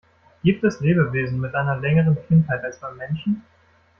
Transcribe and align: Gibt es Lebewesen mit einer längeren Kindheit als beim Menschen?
Gibt 0.41 0.63
es 0.63 0.79
Lebewesen 0.79 1.39
mit 1.39 1.53
einer 1.53 1.77
längeren 1.77 2.17
Kindheit 2.27 2.63
als 2.63 2.79
beim 2.79 2.97
Menschen? 2.97 3.43